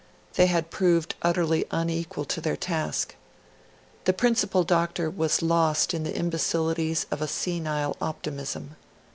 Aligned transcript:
They 0.33 0.47
had 0.47 0.71
proved 0.71 1.13
utterly 1.21 1.63
unequal 1.69 2.25
to 2.25 2.41
their 2.41 2.55
task. 2.55 3.15
The 4.05 4.13
principal 4.13 4.63
doctor 4.63 5.11
was 5.11 5.43
lost 5.43 5.93
in 5.93 6.01
the 6.01 6.15
imbecilities 6.17 7.05
of 7.11 7.21
a 7.21 7.27
senile 7.27 7.95
optimism. 8.01 8.77